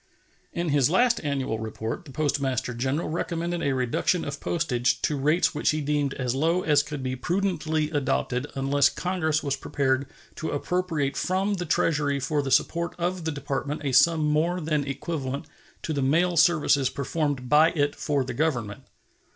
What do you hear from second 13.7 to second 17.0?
a sum more than equivalent to the mail services